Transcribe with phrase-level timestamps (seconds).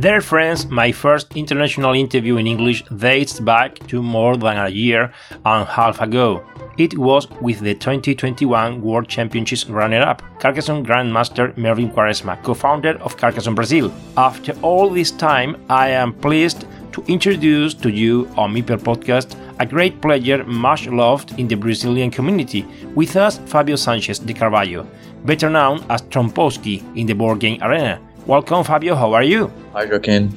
[0.00, 5.12] Dear friends, my first international interview in English dates back to more than a year
[5.30, 6.42] and a half ago.
[6.78, 13.54] It was with the 2021 World Championships runner-up, Carcassonne Grandmaster Melvin Quaresma, co-founder of Carcassonne
[13.54, 13.92] Brazil.
[14.16, 19.66] After all this time, I am pleased to introduce to you on Meeple podcast a
[19.66, 22.64] great player much loved in the Brazilian community.
[22.94, 24.86] With us, Favio Sanches de Carvalho,
[25.26, 28.00] better known as Trompowsky in the board game arena.
[28.30, 28.96] Welcome, Favio.
[28.96, 29.52] How are you?
[29.72, 30.32] Hi, Joaquin.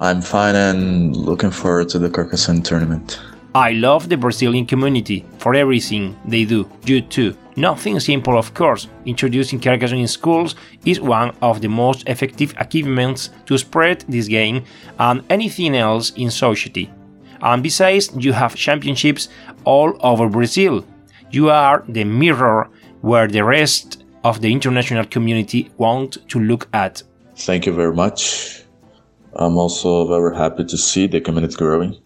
[0.00, 3.22] I'm fine and looking forward to the Carcassonne tournament.
[3.54, 6.70] I love the Brazilian community for everything they do.
[6.84, 7.34] You too.
[7.56, 8.86] Nothing simple, of course.
[9.06, 14.64] Introducing Carcassonne in schools is one of the most effective achievements to spread this game
[14.98, 16.92] and anything else in society.
[17.40, 19.30] And besides, you have championships
[19.64, 20.84] all over Brazil.
[21.30, 22.68] You are the mirror
[23.00, 27.02] where the rest of the international community want to look at.
[27.44, 28.62] Thank you very much.
[29.34, 31.96] I'm also very happy to see the community growing.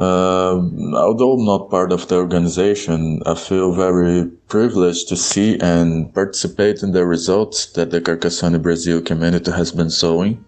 [0.00, 0.58] Uh,
[0.96, 6.90] although not part of the organization, I feel very privileged to see and participate in
[6.90, 10.44] the results that the Carcassonne Brazil community has been sowing.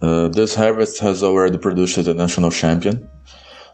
[0.00, 3.10] Uh, this harvest has already produced a national champion.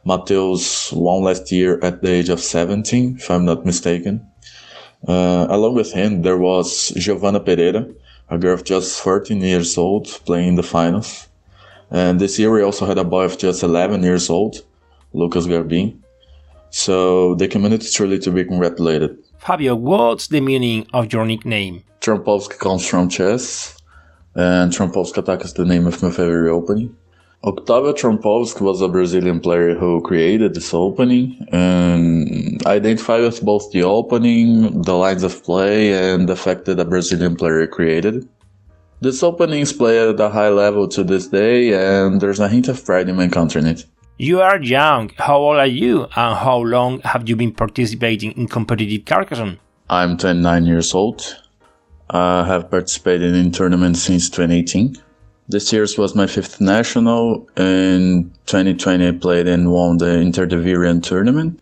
[0.06, 4.26] Mateus won last year at the age of 17, if I'm not mistaken.
[5.06, 7.86] Uh, along with him, there was Giovanna Pereira,
[8.28, 11.28] a girl of just 14 years old playing in the finals.
[11.91, 14.56] And this year we also had a boy of just 11 years old,
[15.12, 15.98] Lucas Garbin.
[16.70, 19.16] So the community is truly to be congratulated.
[19.41, 21.84] Favio, what's the meaning of your nickname?
[22.00, 23.76] Trompowsky comes from chess,
[24.34, 26.97] and Trompowsky Attack is the name of my favorite opening.
[27.46, 33.84] Octavio Trompowsky was a Brazilian player who created this opening and identified with both the
[33.84, 38.28] opening, the lines of play, and the fact that a Brazilian player created.
[39.00, 42.66] This opening is played at a high level to this day, and there's a hint
[42.66, 43.84] of pride in encountering it.
[44.18, 45.12] You are young.
[45.16, 49.60] How old are you, and how long have you been participating in competitive Carcassonne?
[49.88, 51.36] I'm 29 years old.
[52.10, 54.96] I have participated in tournaments since 2018.
[55.48, 57.48] This year's was my fifth national.
[57.56, 61.60] In 2020, I played and won the Interdivirian tournament.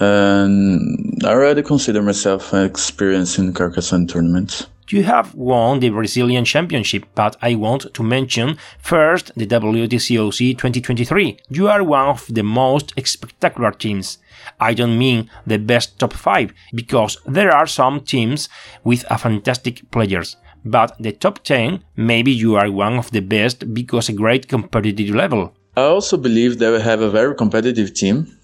[0.00, 4.66] And I already consider myself experienced in Carcassonne tournaments.
[4.88, 11.38] You have won the Brazilian Championship, but I want to mention first the WTCOC 2023.
[11.50, 14.18] You are one of the most spectacular teams.
[14.60, 18.48] I don't mean the best top 5, because there are some teams
[18.82, 23.72] with a fantastic players but the top 10, maybe you are one of the best
[23.74, 25.52] because a great competitive level.
[25.76, 28.36] I also believe that we have a very competitive team.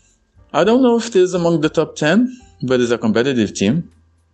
[0.52, 3.90] I don't know if it is among the top 10, but it's a competitive team.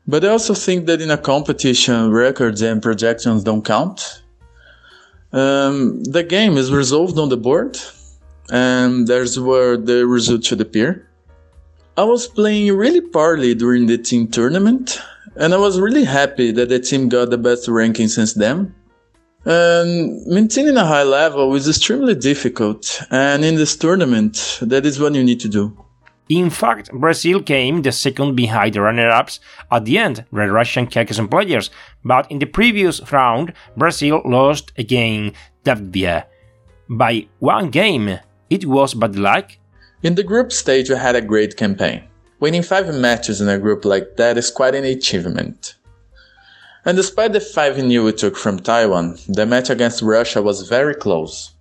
[0.06, 4.22] But I also think that in a competition, records and projections don't count.
[5.32, 7.78] Um, the game is resolved on the board,
[8.50, 11.08] and there's where the result should appear.
[11.96, 15.00] I was playing really poorly during the team tournament,
[15.36, 18.74] and I was really happy that the team got the best ranking since then.
[19.44, 25.14] And maintaining a high level is extremely difficult, and in this tournament, that is what
[25.14, 25.76] you need to do.
[26.30, 31.28] In fact, Brazil came the second behind the runner-ups at the end, the Russian Carcassonne
[31.28, 31.70] players,
[32.02, 35.36] but in the previous round, Brazil lost against
[35.66, 36.24] Latvia
[36.88, 38.18] by one game.
[38.48, 39.52] It was bad luck.
[40.02, 42.04] In the group stage, we had a great campaign.
[42.44, 45.76] Winning five matches in a group like that is quite an achievement.
[46.84, 50.94] And despite the 5 0 we took from Taiwan, the match against Russia was very
[50.94, 51.52] close.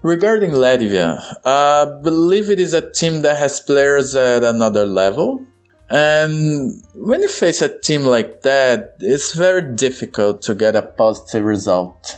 [0.00, 5.44] Regarding Latvia, I believe it is a team that has players at another level.
[5.90, 11.44] And when you face a team like that, it's very difficult to get a positive
[11.44, 12.16] result,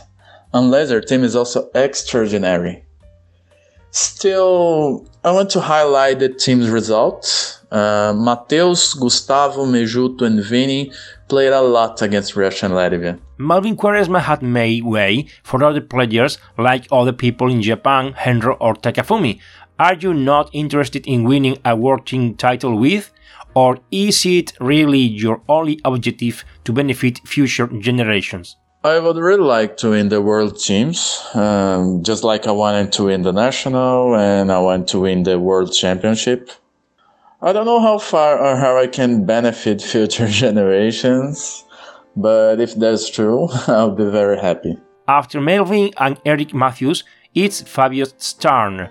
[0.53, 2.85] unless your team is also extraordinary.
[3.91, 7.58] Still, I want to highlight the team's results.
[7.71, 10.91] Uh, Mateus, Gustavo, Mejuto, and Vini
[11.27, 13.19] played a lot against Russia and Latvia.
[13.37, 18.73] Melvin Quaresma had made way for other players like other people in Japan, Henro or
[18.73, 19.39] Takafumi.
[19.77, 23.11] Are you not interested in winning a world team title with?
[23.55, 28.57] Or is it really your only objective to benefit future generations?
[28.83, 33.05] I would really like to win the world teams, um, just like I wanted to
[33.05, 36.49] win the national and I want to win the world championship.
[37.41, 41.63] I don't know how far or how I can benefit future generations,
[42.15, 44.77] but if that's true, I'll be very happy.
[45.07, 48.89] After Melvin and Eric Matthews, it's Favio's turn.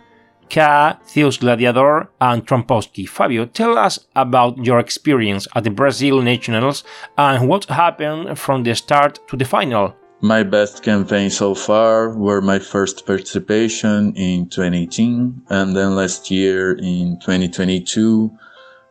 [0.49, 3.07] K, Theus Gladiador, and Trompowsky.
[3.07, 6.85] Fabio, tell us about your experience at the Brazil Nationals
[7.19, 9.95] and what happened from the start to the final.
[10.21, 16.73] My best campaign so far were my first participation in 2018 and then last year
[16.73, 18.29] in 2022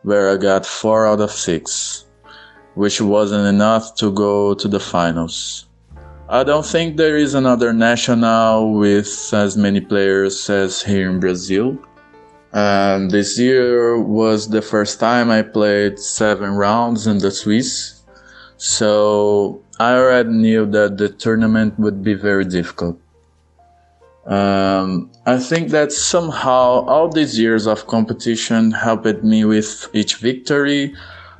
[0.04, 2.06] where I got 4 out of 6,
[2.76, 5.66] which wasn't enough to go to the finals.
[6.30, 11.76] I don't think there is another national with as many players as here in Brazil.
[12.54, 18.00] And this year was the first time I played seven rounds in the Swiss.
[18.56, 22.98] So I already knew that the tournament would be very difficult.
[24.26, 30.94] Um, I think that somehow all these years of competition helped me with each victory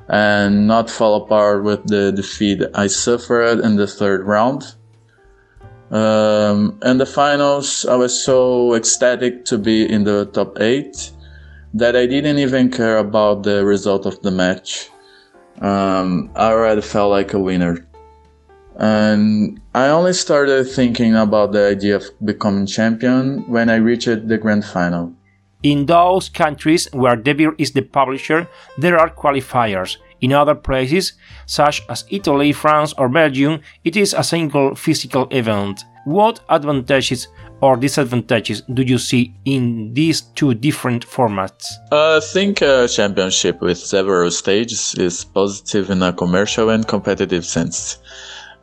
[0.08, 4.74] and not fall apart with the defeat I suffered in the third round.
[5.90, 11.10] Um, in the finals, I was so ecstatic to be in the top eight
[11.74, 14.90] that I didn't even care about the result of the match.
[15.60, 17.87] Um, I already felt like a winner.
[18.78, 24.38] And I only started thinking about the idea of becoming champion when I reached the
[24.38, 25.12] grand final.
[25.64, 28.46] In those countries where Devir is the publisher,
[28.78, 29.96] there are qualifiers.
[30.20, 31.14] In other places,
[31.46, 35.84] such as Italy, France, or Belgium, it is a single physical event.
[36.04, 37.28] What advantages
[37.60, 41.64] or disadvantages do you see in these two different formats?
[41.90, 47.44] Uh, I think a championship with several stages is positive in a commercial and competitive
[47.44, 47.98] sense.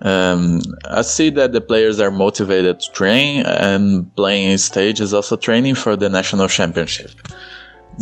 [0.02, 5.38] Um, I see that the players are motivated to train, and playing stage is also
[5.38, 7.12] training for the national championship.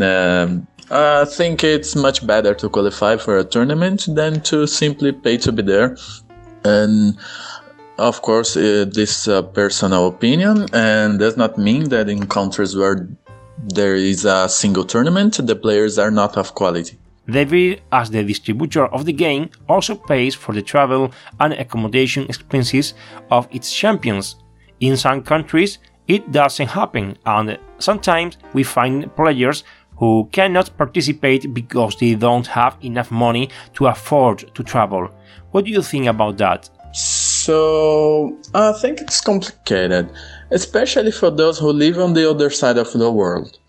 [0.01, 5.37] Um, I think it's much better to qualify for a tournament than to simply pay
[5.37, 5.97] to be there.
[6.65, 7.17] And
[7.97, 12.75] of course, uh, this is a personal opinion, and does not mean that in countries
[12.75, 13.07] where
[13.75, 16.97] there is a single tournament, the players are not of quality.
[17.27, 22.93] Devir, as the distributor of the game, also pays for the travel and accommodation expenses
[23.31, 24.35] of its champions.
[24.79, 29.63] In some countries, it doesn't happen, and sometimes we find players
[29.97, 35.09] who cannot participate because they don't have enough money to afford to travel.
[35.51, 36.69] What do you think about that?
[36.93, 40.11] So, I think it's complicated,
[40.51, 43.59] especially for those who live on the other side of the world.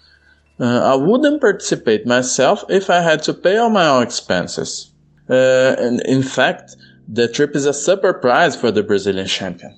[0.61, 4.93] Uh, I wouldn't participate myself if I had to pay all my own expenses.
[5.29, 6.77] Uh, and in fact,
[7.09, 9.75] the trip is a super prize for the Brazilian champion.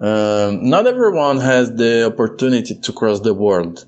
[0.00, 3.86] Um, not everyone has the opportunity to cross the world.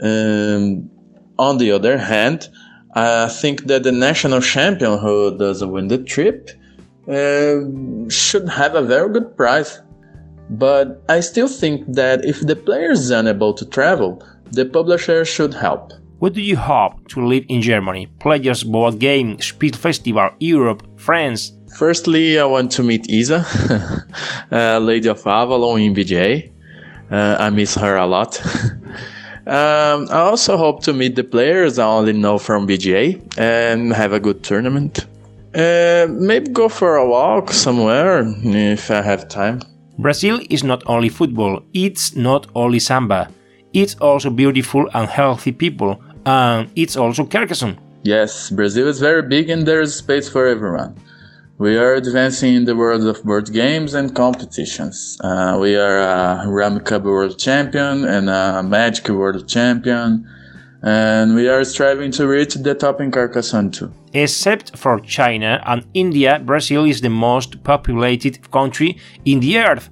[0.00, 0.90] Um,
[1.38, 2.48] on the other hand,
[2.94, 6.50] I think that the national champion who does win the trip
[7.08, 9.80] uh, should have a very good prize.
[10.50, 15.54] But I still think that if the player is unable to travel, the publisher should
[15.54, 15.92] help.
[16.20, 18.06] What do you hope to live in Germany?
[18.18, 21.52] Players Board Game, Spiel Festival, Europe, France?
[21.78, 23.46] Firstly, I want to meet Isa,
[24.52, 26.52] uh, Lady of Avalon in BGA.
[27.10, 28.38] Uh, I miss her a lot.
[29.46, 34.12] um, I also hope to meet the players I only know from BGA and have
[34.12, 35.06] a good tournament.
[35.54, 39.62] Uh, maybe go for a walk somewhere if I have time.
[39.98, 43.28] Brazil is not only football, it's not only samba.
[43.72, 47.78] It's also beautiful and healthy people, and it's also Carcassonne.
[48.02, 50.96] Yes, Brazil is very big and there is space for everyone.
[51.58, 55.18] We are advancing in the world of board games and competitions.
[55.22, 60.26] Uh, we are a Rummikub World Champion and a Magic World Champion,
[60.82, 63.92] and we are striving to reach the top in Carcassonne too.
[64.14, 68.96] Except for China and India, Brazil is the most populated country
[69.26, 69.90] in the earth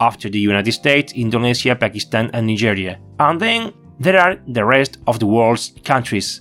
[0.00, 2.98] after the United States, Indonesia, Pakistan, and Nigeria.
[3.18, 6.40] And then there are the rest of the world's countries.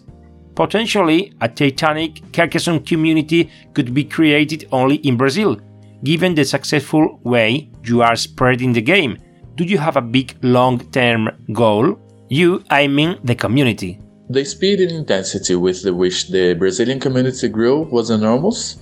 [0.56, 5.58] Potentially, a titanic Carcassonne community could be created only in Brazil,
[6.04, 9.18] given the successful way you are spreading the game.
[9.56, 12.00] Do you have a big long term goal?
[12.30, 14.00] You, I mean the community.
[14.30, 18.78] The speed and intensity with which the Brazilian community grew was enormous.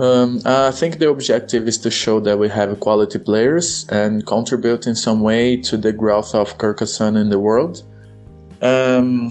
[0.00, 4.86] Um, I think the objective is to show that we have quality players and contribute
[4.86, 7.82] in some way to the growth of Carcassonne in the world.
[8.62, 9.30] Um,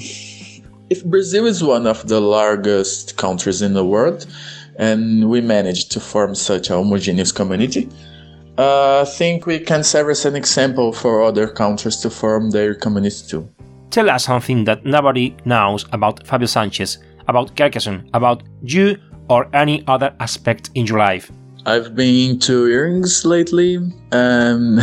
[0.91, 4.27] if Brazil is one of the largest countries in the world,
[4.77, 7.89] and we managed to form such a homogeneous community,
[8.59, 12.75] uh, I think we can serve as an example for other countries to form their
[12.75, 13.49] communities too.
[13.89, 18.97] Tell us something that nobody knows about Favio Sanches, about Carcassonne, about you
[19.29, 21.31] or any other aspect in your life.
[21.65, 23.79] I've been to earrings lately,
[24.11, 24.79] and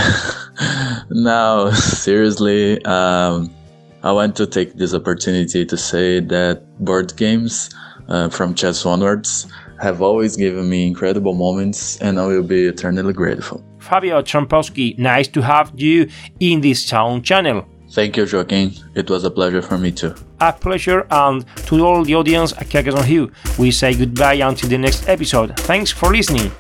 [1.11, 1.71] now
[2.05, 3.55] seriously, um,
[4.03, 7.71] I want to take this opportunity to say that board games,
[8.09, 9.47] uh, from chess onwards,
[9.81, 13.65] have always given me incredible moments, and I will be eternally grateful.
[13.79, 16.09] Favio Trompowsky, nice to have you
[16.41, 17.67] in this town channel.
[17.91, 18.73] Thank you, Joaquin.
[18.95, 20.15] It was a pleasure for me too.
[20.41, 24.79] A pleasure, and to all the audience at Carcassonne Hue, we say goodbye until the
[24.79, 25.57] next episode.
[25.61, 26.51] Thanks for listening.